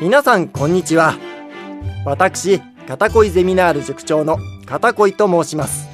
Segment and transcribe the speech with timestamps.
[0.00, 1.14] 皆さんこんにちは。
[2.04, 5.88] 私片恋ゼミナール塾長の片恋と申します。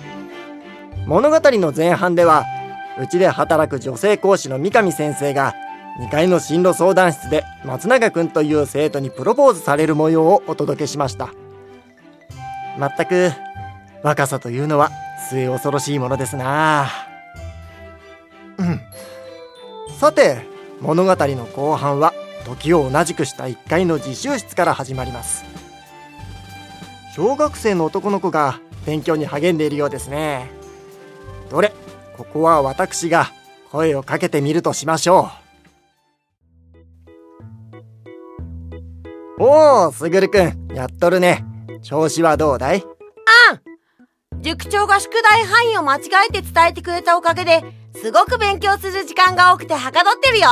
[1.06, 2.44] 物語の前半では
[2.98, 5.54] うちで働く女性講師の三上先生が
[6.00, 11.30] 2階の進路相談室で松永くんという生徒にプロポーズされる模様をお届けしました。
[12.78, 13.32] まったく
[14.02, 14.90] 若さというのは
[15.28, 16.88] 末恐ろしいものですな。
[18.58, 18.80] うん。
[19.98, 20.46] さて
[20.80, 22.14] 物語の後半は
[22.48, 25.44] 時を同じくした1階の自習室から始まります。
[27.14, 30.50] 小学生の男の子が勉強に励んでいるようですね。
[31.50, 31.74] どれ？
[32.16, 33.30] ここは私が
[33.70, 35.30] 声をかけてみるとしましょ
[39.38, 39.42] う。
[39.42, 40.68] おおすぐるくん。
[40.74, 41.44] やっとるね。
[41.82, 42.84] 調子はどうだい？
[44.40, 47.62] 塾長が宿題範囲を間違えて伝えてくれたおかげで
[47.96, 50.48] すごく勉強する時間が多くてはかどってるよ。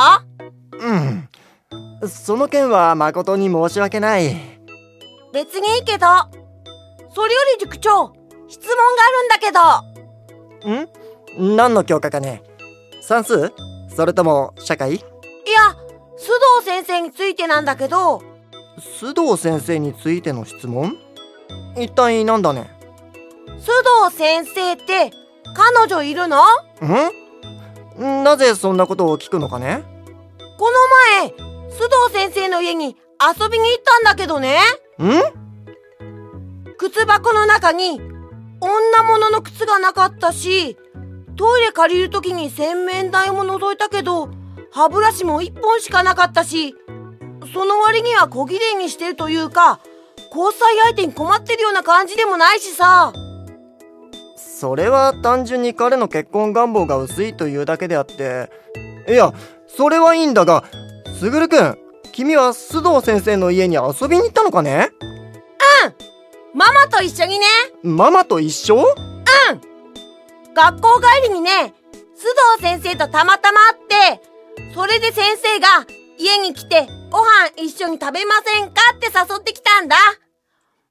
[0.79, 1.29] うん
[2.09, 4.37] その件は誠に申し訳ない。
[5.33, 6.07] 別にいいけど
[7.15, 8.13] それより塾長
[8.49, 9.53] 質問があるんだけ
[11.39, 11.53] ど。
[11.53, 11.57] ん？
[11.57, 12.43] 何の教科かね？
[13.01, 13.53] 算数？
[13.95, 14.95] それとも社会？
[14.97, 15.03] いや
[16.19, 18.23] 須藤先生についてなんだけど。
[18.79, 20.97] 須藤先生についての質問？
[21.77, 22.71] 一体なんだね？
[23.59, 23.71] 須
[24.09, 25.11] 藤先生って
[25.55, 26.43] 彼女いるの？
[27.99, 28.25] ん？
[28.25, 29.83] なぜそんなことを聞くのかね？
[30.59, 30.77] この
[31.31, 31.46] 前
[31.77, 34.59] 須藤先生の家に遊びに行ったんだけどね。
[34.99, 35.47] ん？
[36.79, 38.01] 靴箱の中に
[38.61, 40.77] 女物の靴がなかったし
[41.37, 44.31] トイレ借りる時に洗面台も覗いたけど
[44.73, 46.75] 歯ブラシも1本しかなかったし
[47.53, 49.81] その割には小綺麗にしてるというか
[50.35, 53.13] 交際相手に困ってるような感じでもないしさ。
[54.37, 58.51] それは単純に彼の結婚願望が薄いというだけであって。
[59.09, 59.35] いや
[59.67, 60.65] それはいいんだが
[61.19, 61.79] すぐるくん
[62.13, 64.91] 君は須藤先生の家に遊びに行ったのかね？
[65.83, 66.59] うん。
[66.59, 67.47] ママと一緒にね。
[67.83, 68.77] ママと一緒？
[68.77, 68.85] うん。
[70.55, 71.75] 学校帰りにね
[72.15, 72.25] 須
[72.59, 75.87] 藤先生とたまたま会ってそれで先生が
[76.19, 79.97] 家に来てご飯一緒に食べませんかって誘ってきたんだ。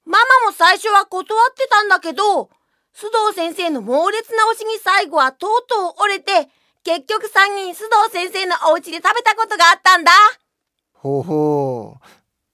[0.06, 2.50] ママも最初は断ってたんだけど
[2.96, 6.50] 須藤先生の猛烈な推しに最後はとうとう折れて、
[6.86, 10.12] 結局3人須藤先生のお家で食べたことがあったんだ。
[10.94, 11.98] ほうほ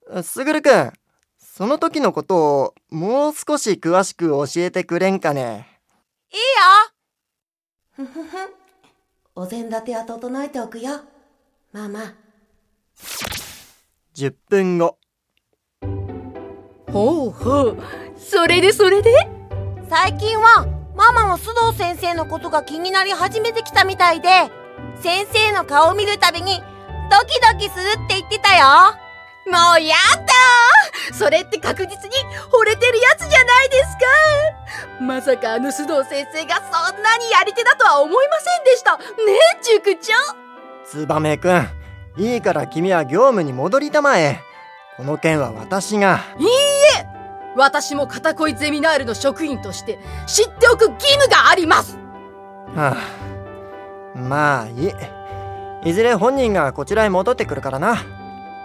[0.09, 0.23] う。
[0.23, 0.93] すぐるくん、
[1.37, 5.81] その時のことをもう少し詳しく教えてくれんかね。
[6.31, 6.45] いいよ。
[7.91, 8.37] ふふふ。
[9.35, 11.01] お膳立ては整えておくよ。
[11.73, 12.13] ママ。
[14.15, 14.97] 10分後。
[16.89, 17.77] ほうほう。
[18.17, 19.11] それでそれで？
[19.89, 20.65] 最近は
[20.95, 24.29] ママも須藤先生のことが気になり始めてきたみたいで
[25.01, 26.61] 先生の顔を見るたびに
[27.09, 28.65] ドキドキするって言ってたよ。
[29.47, 31.13] もうやだ。
[31.13, 32.15] それって確実に
[32.51, 33.97] 惚れてるやつじゃないです
[34.99, 35.03] か。
[35.03, 38.97] まさかあの須藤先生がそんなにやり手だとは思いませんでした。
[38.97, 39.03] ね
[39.59, 40.13] え塾長。
[40.85, 41.67] ツバメくん
[42.17, 44.41] いいから君は業務に戻りたまえ。
[44.97, 46.21] この件は私が。
[46.37, 46.49] いいえ
[47.55, 51.97] 私も片恋ゼミナールの職員として知っておく義務があります。
[52.75, 52.95] は
[54.15, 54.87] あ、まあい
[55.85, 57.97] いいずれ本人がこちらへ戻ってくるからな。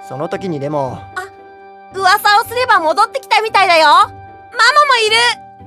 [0.08, 0.98] その時にでも。
[1.16, 1.26] あ
[1.94, 3.86] 噂をすれば戻ってきたみたいだよ。
[3.86, 4.12] ママも
[5.06, 5.16] いる。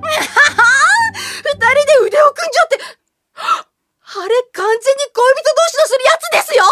[0.00, 2.78] 二人で腕を組んじゃって
[4.12, 6.64] あれ完全に恋人同士のするやつですよ。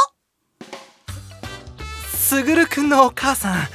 [2.15, 3.69] すぐるくんのお母さん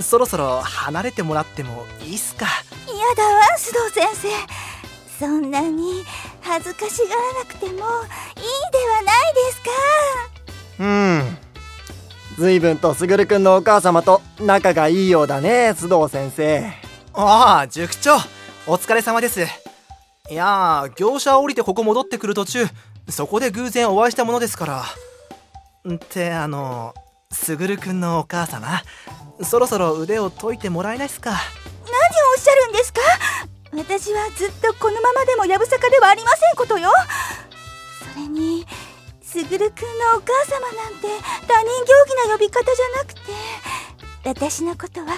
[0.00, 2.46] そろそろ離れてもらってもいいっすか？
[2.86, 4.28] 嫌だわ須藤先生。
[5.18, 6.04] そんなに
[6.40, 7.92] 恥ずかしがらなくてもいいでは
[9.04, 9.70] ないですか？
[10.80, 11.38] うん。
[12.38, 16.72] 随分とすぐるくんのお母様と仲がいいようだね須藤先生。
[17.12, 18.16] ああ塾長。
[18.66, 19.42] お疲れ様です。
[20.30, 22.66] いや業者降りてここ戻ってくる途中
[23.08, 24.84] そこで偶然お会いしたものですから。
[25.94, 26.94] ってあの
[27.32, 28.82] すぐるくんのお母様。
[29.42, 31.30] そろそろ腕を解いてもらえないっすか？
[31.30, 31.38] 何を
[32.36, 33.00] おっしゃるんですか？
[33.72, 36.90] 私はずっとこのままでもやぶさかではありませんことよ。
[38.14, 38.66] それに
[39.22, 41.08] すぐるくんのお母様なんて
[41.48, 43.20] 他人行儀な呼び方じゃなくて
[44.24, 45.16] 私のことは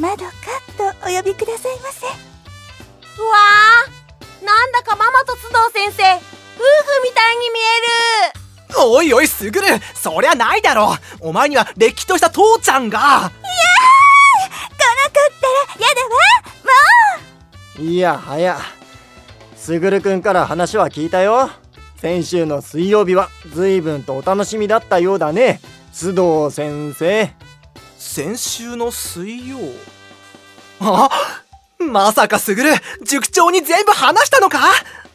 [0.00, 0.32] まどか
[0.78, 2.06] とお呼びくださいませ。
[2.06, 6.02] うわーなんだかママと須藤先生。
[6.54, 8.41] 夫婦みたいに見える
[8.78, 9.66] おいおいすぐる。
[9.94, 10.96] そりゃないだろ。
[11.20, 12.98] お前にはれっきとした父ちゃんが。
[12.98, 13.32] いやー来なか
[15.10, 15.12] っ
[15.76, 16.08] たらやだわ。
[17.78, 17.82] もう。
[17.82, 18.58] いやはや
[19.56, 21.50] すぐるくんから話は聞いたよ。
[21.96, 25.60] 先週の水曜日は随分とお楽しみだったようだね。
[25.92, 27.30] 須藤先生。
[27.96, 29.58] 先週の水曜？
[30.80, 31.08] あ？
[31.78, 32.72] まさかすぐる
[33.04, 34.58] 塾長に全部話したのか？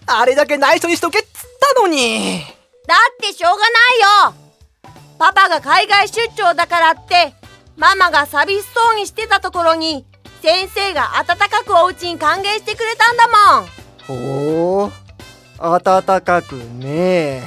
[0.06, 1.30] あれだけ内緒にしとけっつっ
[1.75, 2.44] たのに
[2.88, 4.34] だってしょうがないよ。
[5.19, 7.34] パパが海外出張だからって
[7.75, 10.06] ママが寂しそうにしてたところに
[10.42, 13.68] 先生が温かくお家に歓迎してくれたんだもん。
[14.07, 14.92] ほう
[15.60, 17.44] 温かくね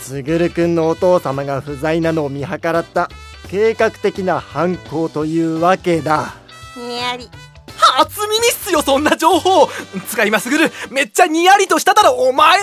[0.00, 3.10] すぐるくんのお父様が不在なのを見計らった
[3.48, 6.34] 計画的な犯行というわけだ。
[6.76, 7.28] にやり。
[7.76, 9.68] 初耳っすよそんな情報。
[10.08, 12.60] 使いますぐるめっちゃニヤリとしただろお前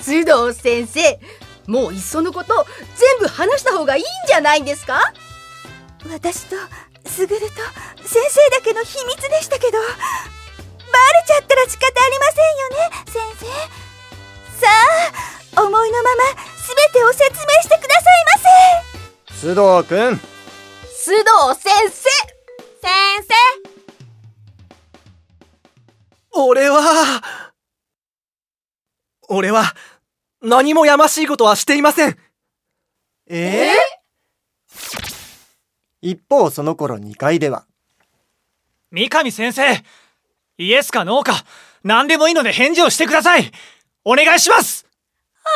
[0.00, 1.18] 須藤先生。
[1.66, 2.66] もういっそのこと
[2.96, 5.12] 全部話した方がいいんじゃないんですか？
[6.10, 6.56] 私と
[7.04, 7.56] すぐると
[8.08, 9.90] 先生だけの秘密でしたけどバレ
[11.26, 14.72] ちゃったら仕方ありませんよね先生さ
[15.56, 18.40] あ思いのまま全てを説明してくださいま
[19.36, 21.26] せ須藤くん須藤
[21.60, 22.08] 先生
[22.80, 22.88] 先
[26.32, 27.20] 生俺は
[29.28, 29.74] 俺は
[30.42, 32.18] 何もやましいことはしていません。
[33.28, 33.74] え？
[36.00, 37.66] 一方その頃2階では。
[38.90, 39.84] 三上先生
[40.56, 41.34] イエスかノーか
[41.84, 43.52] 何でもいいので返事をしてください。
[44.04, 44.86] お願いします。
[45.44, 45.52] ああ、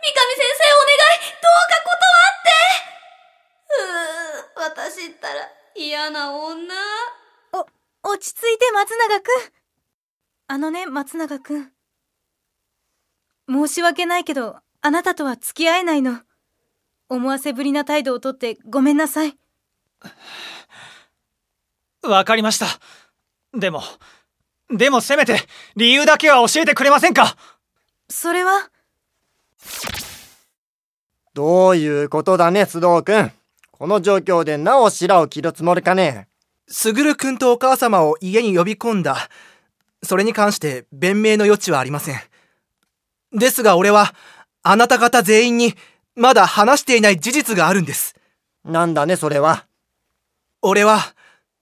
[0.00, 2.46] 三上先生お願い、どうか断っ
[4.56, 4.72] て。
[4.72, 5.34] うー、私ったら
[5.76, 6.74] 嫌な女。
[8.02, 9.30] 落ち着いて松永くん。
[10.46, 11.72] あのね松永くん
[13.48, 16.20] 申し訳ないけどあなたとは付き合えないの。
[17.08, 19.34] 思わせぶりな態度をとってごめんなさい。
[22.02, 22.66] わかりました。
[23.58, 23.82] でも
[24.70, 25.40] でもせめて
[25.76, 27.36] 理由だけは教えてくれませんか？
[28.10, 28.70] それは？
[31.32, 33.32] どういうことだね須藤くん。
[33.72, 36.28] この状況でなお白を切るつもりかね？
[36.68, 39.30] すぐるくんとお母様を家に呼び込んだ。
[40.02, 42.20] それに関して弁明の余地はありません。
[43.32, 44.14] ですが俺は、
[44.62, 45.74] あなた方全員に、
[46.14, 48.14] まだ話していない事実があるんです。
[48.64, 49.66] なんだねそれは。
[50.62, 51.14] 俺は、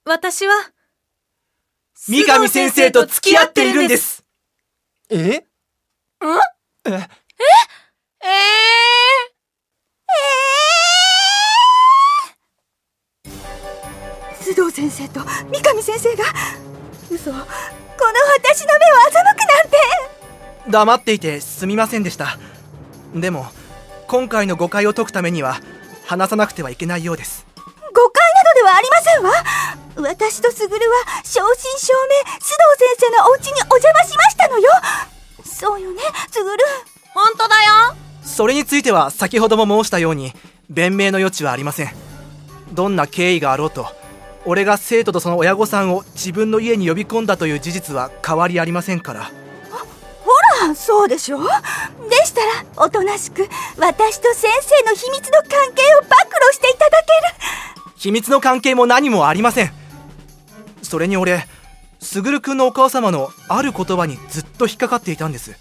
[0.05, 0.53] 私は
[1.93, 4.23] 三上先生と付き合っているんです。
[5.09, 5.17] え？
[5.17, 5.45] え？
[6.83, 7.07] 生え？
[8.23, 8.27] え？
[14.39, 15.19] 須藤先生と
[15.51, 16.23] 三上先生が
[17.11, 17.43] 嘘この
[18.37, 19.39] 私の目を欺く
[20.69, 22.37] 黙っていてすみませんでした。
[23.15, 23.47] でも、
[24.07, 25.59] 今回の誤解を解くためには、
[26.05, 27.45] 話さなくてはいけないようです。
[27.93, 30.11] 誤解などではありませんわ。
[30.11, 34.69] 私とすぐるは正真正銘須藤先生のお家にお邪魔しましたのよ。
[35.43, 36.63] そうよねすぐる。
[37.13, 37.95] 本当だよ。
[38.21, 40.33] それについては先ほども申したように
[40.69, 41.89] 弁明の余地はありません。
[42.73, 43.87] どんな経緯があろうと
[44.45, 49.31] 俺が生徒とその親御さんを自分の家に呼び込んだという事実は変わりありませんから
[50.69, 51.37] あそうでしょ？
[51.39, 51.47] う
[52.09, 53.47] でしたらおとなしく
[53.77, 57.07] 私と先生の秘密の関係を暴露していただけ
[57.87, 57.93] る。
[57.95, 59.71] 秘密の関係も何もありません。
[60.83, 61.47] それに俺
[61.99, 65.55] すぐるくんのお母様のある言葉にずっと引っかかっていたんです。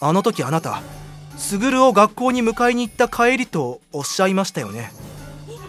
[0.00, 0.82] あの時あなた
[1.36, 4.92] すぐるを学校に迎えに行った帰りとおっしゃいましたよね。
[5.46, 5.60] 言い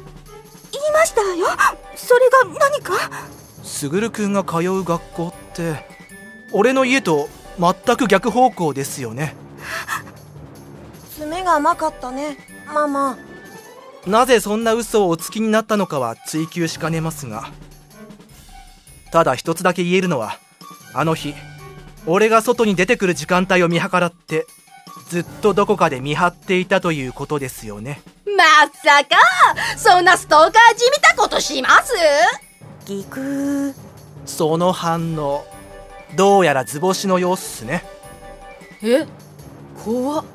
[0.93, 1.47] ましたわよ。
[1.95, 2.93] それが何か？
[3.63, 5.85] すぐるくんが通う学校って
[6.53, 7.27] 俺の家と
[7.59, 9.35] 全く逆方向ですよね。
[11.17, 12.37] 爪が甘かったね
[12.73, 13.17] ママ。
[14.05, 17.49] なぜそんな嘘をおつきになったのかは追求しかねますが。
[19.11, 20.37] ただ一つだけ言えるのは
[20.93, 21.33] あの日
[22.05, 24.45] 俺が外に出てくる時間帯を見計らって
[25.09, 28.01] ずっとどこかで見張っていたということですよね。
[28.37, 28.43] ま
[28.83, 29.17] さか
[29.77, 31.93] そんなストーカーじみたことします？
[32.85, 33.73] ギクー
[34.25, 35.45] その反応
[36.17, 37.85] どうやら図星の様子っすね。
[38.81, 39.05] え？
[39.85, 40.25] 怖っ。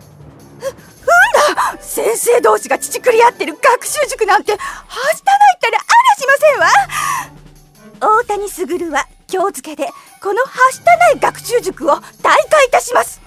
[1.80, 8.20] 先生同士が乳くり合ってる学習塾なんてはしたないったらあらしませんわ。
[8.20, 9.90] 大谷卓は今日付けで
[10.22, 13.20] このはしたない学習塾を退会いたします。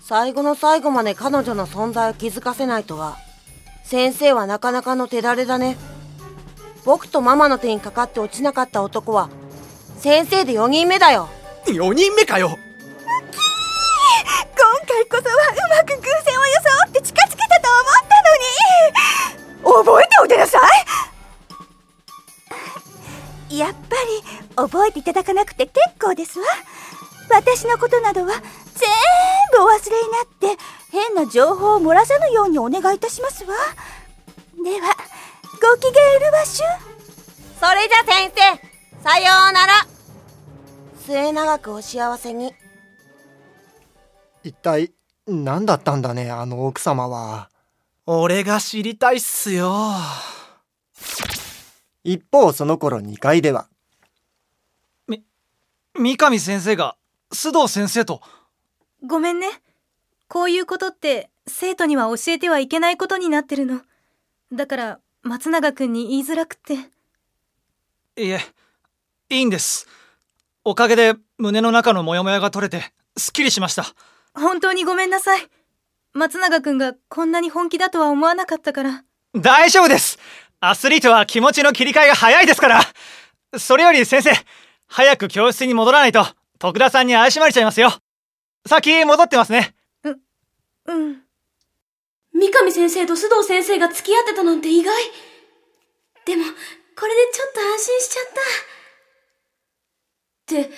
[0.00, 3.16] 最後の最後まで彼女の存在を気づかせないとは。
[3.82, 5.76] 先生はなかなかの手だれだね。
[6.84, 9.28] 僕とママの手にかかって落ちなかった男は
[9.98, 11.28] 先生で4人目だよ
[11.66, 12.58] 4人目かよ。
[14.28, 19.84] 今回こそはうまく偶然を装って近づけたと思ったのに。
[19.84, 20.60] 覚えておいてなさ
[23.50, 23.58] い。
[23.58, 24.22] やっぱり
[24.56, 26.46] 覚えていただかなくて結構ですわ。
[27.30, 28.40] 私のことなどは全
[29.52, 33.54] 部お忘れになって変な情報を漏らさぬようにお願いいたしますわ。
[34.64, 34.96] では
[35.60, 36.64] ごきげんうるわしゅ。
[37.60, 38.40] それじゃ先生
[39.02, 39.86] さようなら
[41.06, 42.52] 末永くお幸せに
[44.42, 44.92] 一体
[45.26, 47.48] 何だったんだねあの奥様は
[48.06, 49.72] 俺が知りたいっすよ
[52.04, 53.68] 一方その頃2階では
[55.98, 56.96] 三上先生が
[57.32, 58.20] 須藤先生と
[59.04, 59.48] ごめんね。
[60.28, 63.80] こういうことって生徒には教えてはいけないことになってるの。
[64.52, 66.74] だから松永くんに言いづらくって。
[68.20, 68.40] いえ
[69.30, 69.86] いいんです
[70.68, 72.82] おかげで胸の中のモヤモヤが取れて
[73.16, 73.84] すっきりしました
[74.34, 75.48] 本当にごめんなさい。
[76.12, 79.04] 松永くんがこんなに本気だとは思わなかったから。
[79.32, 80.18] 大丈夫です
[80.58, 82.80] アスリートは気持ちの切り替えが早いですから
[83.56, 84.30] それより先生
[84.88, 86.26] 早く教室に戻らないと
[86.58, 87.90] 徳田さんに怪しまれちゃいますよ
[88.66, 90.10] 先戻ってますねう
[90.94, 91.22] ん。
[92.32, 94.94] 三上先生と須藤先生が付き合ってたなんて意外。
[96.24, 98.75] でも、これでちょっと安心しちゃった。
[100.46, 100.70] って、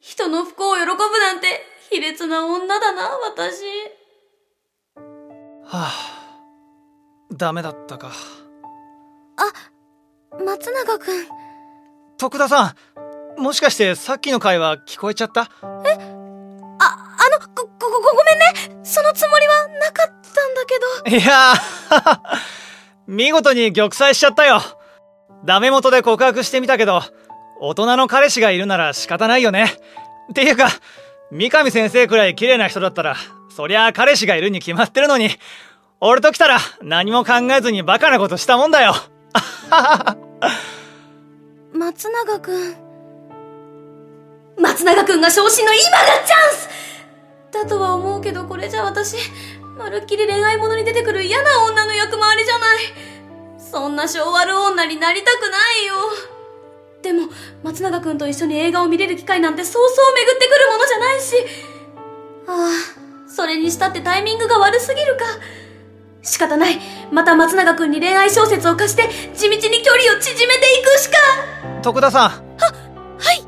[0.00, 1.46] 人の不幸を喜ぶなんて、
[1.90, 3.64] 卑劣な女だな、私。
[5.64, 5.92] はあ
[7.32, 8.12] ダメだったか
[10.44, 11.26] 松永くん。
[12.18, 12.74] 徳田さ
[13.38, 15.42] んもしかしてさっきの会話聞こえちゃった？
[15.42, 15.78] あ、あの、
[17.54, 18.84] ご、ご、ご、ごめんね。
[18.84, 20.78] そのつもりはなかったんだけ
[21.10, 21.16] ど。
[21.16, 22.38] いやー
[23.08, 24.60] 見事に玉砕しちゃったよ
[25.44, 27.02] ダメ元で告白してみたけど
[27.60, 29.72] 大人の彼氏がいるなら仕方ないよね
[30.30, 30.68] っていうか
[31.30, 33.16] 三上先生くらい綺麗な人だったら
[33.48, 35.30] そりゃ彼氏がいるに決まってるのに
[36.00, 38.94] 俺と来たら何も考えずにバカなことしたもんだよ
[41.72, 42.76] 松永くん。
[44.58, 45.88] 松永くんが昇進の今が
[46.26, 46.68] チャンス
[47.52, 49.16] だとは思うけどこれじゃ私、
[49.76, 52.78] まるっきり恋愛物に出てくる嫌な女の役回りじゃない。
[53.58, 55.94] そんな性悪女になりたくないよ。
[57.06, 57.28] でも、
[57.62, 61.36] 松永くんと一緒に映画を見れる機会なんてそうそう巡ってくるものじゃないし。
[62.48, 62.68] あ
[63.28, 65.24] あ、それにしたってタイミングが悪すぎるか。
[66.22, 66.80] 仕方ない。
[67.12, 71.16] また松永くんに恋愛小説を貸して、地道に距離を縮めていくしか。
[71.82, 72.30] 徳田さん。
[72.30, 73.46] はい。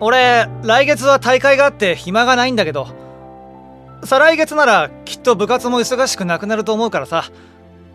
[0.00, 2.88] 俺来月は大会があって暇がないんだけど。
[4.04, 7.26] 再来月ならきっと部活も忙しくなくなると思うからさ。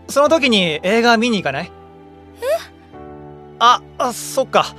[0.07, 1.71] その時に映画見に行かない？
[2.41, 2.45] え？
[3.59, 4.75] ああそっか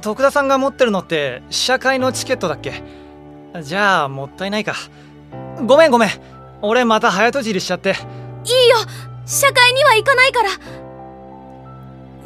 [0.00, 2.82] 徳田さんが持ってるのって試写会のチケットだっけ？
[3.62, 4.74] じゃあもったいないか。
[5.66, 6.10] ごめんごめん。
[6.62, 7.90] 俺また早とちりしちゃって。
[7.90, 8.76] いいよ。
[9.26, 10.48] 試写会には行かないから。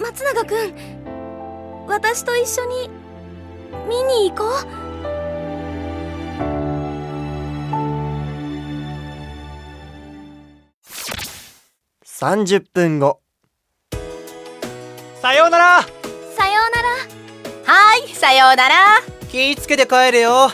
[0.01, 2.91] 松永くん私と一緒に
[3.89, 4.51] 見に行こう。
[12.05, 13.21] 30分後。
[15.21, 15.81] さようなら
[18.17, 19.03] さようなら。
[19.31, 20.51] 気ぃつけて帰れよ。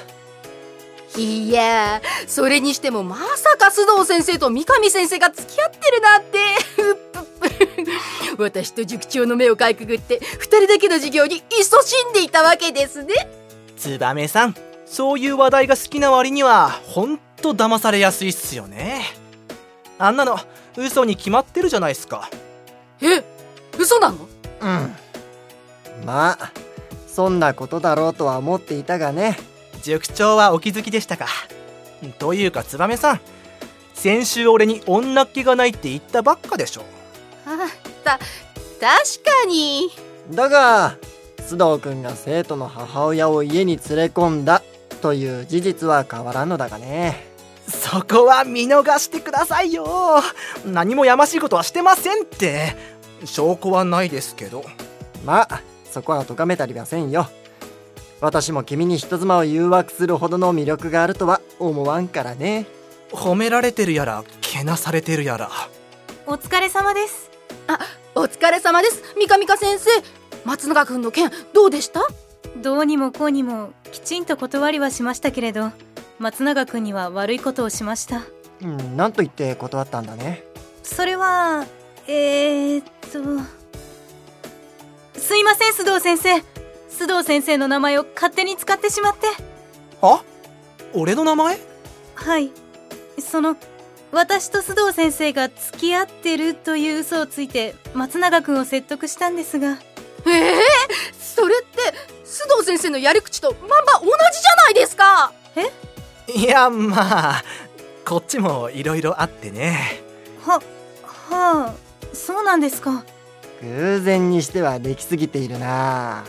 [1.16, 2.00] いや。
[2.24, 6.38] ー、それにしてもまさか須藤先生と三上先生が付き合ってるなんて。
[8.38, 13.14] 私と塾長の目をかいくぐって、二人だけの授業に勤しんでいたわけですね。
[13.76, 19.04] ツバメさんそういう話題が好きな割にはほんと騙されやすいっすよね。
[19.98, 20.38] あんなの
[20.76, 22.28] 嘘に決まってるじゃないっすか。
[23.00, 23.22] え、
[23.78, 24.28] 嘘なの？
[24.60, 24.96] うん。
[26.04, 26.50] まあ
[27.14, 29.36] そんなことだろうとは思っていたがね。
[29.82, 31.26] 塾長はお気づきでしたか？
[32.18, 33.20] というかツバメさん
[33.94, 36.82] 先週俺に女っ気がないって言ったばっかでしょ。
[37.46, 37.68] あ、
[38.02, 38.24] た、確
[39.24, 39.90] かに。
[40.30, 40.96] だが
[41.38, 44.62] 須藤君が生徒の母親を家に連れ込んだ
[45.02, 47.26] という事実は変わらんのだがね。
[47.68, 50.20] そこは見逃してくださいよ。
[50.64, 52.74] 何もやましいことはしてませんって。
[53.24, 54.64] 証拠はないですけど。
[55.24, 55.60] まあ
[55.92, 57.28] そこは咎めたりはせんよ
[58.20, 62.66] 私も君に人妻を誘惑するほどの魅力があるとは思わんからね
[63.10, 65.50] 褒められてるやらけなされてるやら
[66.26, 67.30] お疲れ様です。
[67.66, 67.78] あ、
[68.14, 69.02] お疲れ様です。
[69.18, 69.90] 三上香先生。
[70.44, 72.00] 松永くんの件、どうでした？
[72.62, 75.72] どうにもこうにも、きちんと断りはしましたけれど、
[76.20, 78.22] 松永くんには悪いことをしました。
[78.62, 80.44] うん何と言って断ったんだね
[80.82, 81.66] それは、
[82.06, 82.84] えー、っ
[85.92, 86.36] 須藤先生。
[86.88, 89.26] 須藤先生の名前を勝手に使ってしまって。
[90.00, 90.22] あ？
[90.94, 91.58] 俺の名前？
[92.14, 92.50] はい。
[93.20, 93.56] その、
[94.10, 99.76] 私と須藤先生が付き合ってるという嘘をついて、松永くんを説得したんですが。
[100.26, 100.54] ええ
[101.20, 101.82] それって、
[102.24, 105.30] 須藤先生のやり口とまんま同じじゃないですか
[106.26, 107.44] いやまあ
[108.06, 110.00] こっちもいろいろあってね
[110.46, 110.62] は、
[111.04, 111.74] はあ。
[112.14, 113.04] そうなんですか
[113.62, 116.24] 偶然にしてはできすぎているな。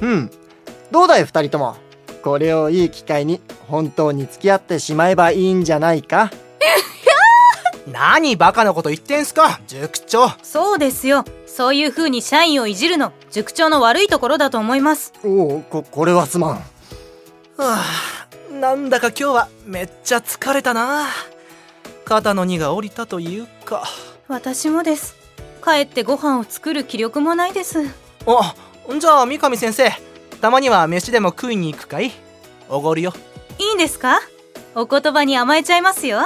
[0.00, 0.30] うん。
[0.90, 1.76] どうだい二人とも
[2.22, 6.30] これをいい機会に本当に付き合ってしまえばいいんじゃないか？
[7.90, 10.30] 何バカなこと言ってんすか塾長。
[10.42, 11.24] そうですよ。
[11.46, 15.12] そういう風に社員をいじるの塾長の悪いところだと思います。
[15.24, 16.50] おおここれはすまん。
[16.52, 16.62] は
[17.58, 17.84] あ
[18.52, 21.06] なんだか今日はめっちゃ疲れたな。
[22.04, 23.84] 肩の荷が下りたというか。
[24.28, 25.16] 私もです
[25.64, 27.80] 帰ってご飯を作る気力もないです。
[28.26, 28.54] あ
[28.98, 29.90] じゃあ三上先生
[30.40, 32.12] たまには飯でも食いに行くかい？
[32.68, 33.12] おごるよ。
[33.58, 34.20] いいんですか？
[34.74, 36.20] お言葉に甘えちゃいますよ。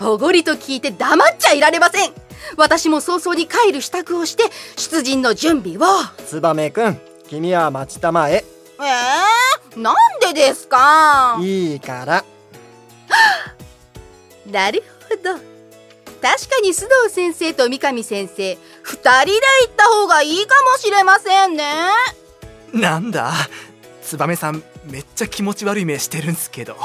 [0.00, 2.12] おごりと聞いて黙っちゃいられません。
[2.56, 4.44] 私も早々に帰る支度をして
[4.76, 5.80] 出陣の準備を。
[6.26, 8.44] ツバメくん君は待ちたまえ。
[8.80, 11.36] えー、なんでですか？
[11.40, 12.24] いいから。
[14.50, 15.47] なるほど
[16.20, 19.32] 確かに須藤先生と三上先生二人で
[19.66, 21.64] 行った方がいいかもしれませんね。
[22.72, 23.32] なんだ？
[24.02, 26.76] 燕さんめっちゃ気持ち悪い目してるんすけど。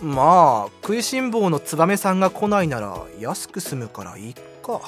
[0.00, 4.80] まあ食いしん坊の燕さんが来ないなら安く済むからいいか。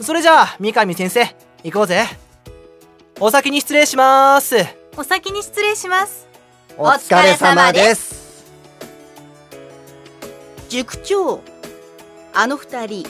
[0.00, 1.24] それじゃあ三上先生
[1.62, 2.06] 行こうぜ。
[3.18, 4.56] お先に失礼します。
[4.96, 6.26] お先に失礼します。
[6.76, 8.44] お疲れ様です。
[10.68, 11.42] 塾長
[12.32, 13.04] あの二人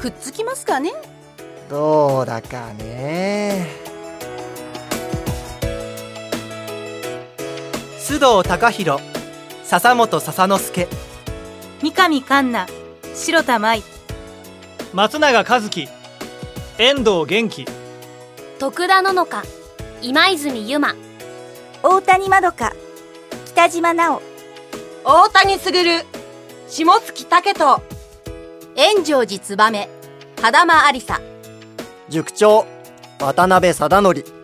[0.00, 0.92] くっつきますかね？
[1.70, 3.66] どうだかね。
[7.98, 9.02] 須藤貴弘
[9.64, 10.88] 笹本笹之助。
[11.82, 12.72] 三上環奈
[13.14, 13.82] 白田舞。
[14.92, 15.88] 松永和樹
[16.78, 17.64] 遠藤元気。
[18.58, 19.42] 徳田ののか
[20.02, 20.94] 今泉由真
[21.82, 22.74] 大谷まどか
[23.46, 24.22] 北島奈緒。
[25.04, 25.72] 大谷卓
[26.68, 27.82] 下月武人
[28.74, 29.88] 炎上寺燕
[30.42, 31.20] 羽玉ありさ。
[32.08, 32.66] 塾長
[33.18, 34.41] 渡辺貞則。